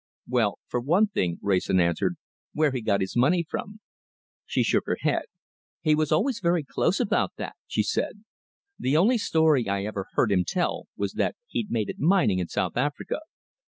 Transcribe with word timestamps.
"Well, 0.27 0.57
for 0.67 0.79
one 0.79 1.05
thing," 1.09 1.37
Wrayson 1.43 1.79
answered, 1.79 2.15
"where 2.53 2.71
he 2.71 2.81
got 2.81 3.01
his 3.01 3.15
money 3.15 3.45
from." 3.47 3.81
She 4.47 4.63
shook 4.63 4.87
her 4.87 4.97
head. 5.01 5.25
"He 5.79 5.93
was 5.93 6.11
always 6.11 6.39
very 6.39 6.63
close 6.63 6.99
about 6.99 7.33
that," 7.37 7.53
she 7.67 7.83
said. 7.83 8.23
"The 8.79 8.97
only 8.97 9.19
story 9.19 9.69
I 9.69 9.83
ever 9.85 10.07
heard 10.13 10.31
him 10.31 10.43
tell 10.43 10.87
was 10.97 11.13
that 11.21 11.35
he'd 11.49 11.69
made 11.69 11.87
it 11.87 11.99
mining 11.99 12.39
in 12.39 12.47
South 12.47 12.77
Africa." 12.77 13.19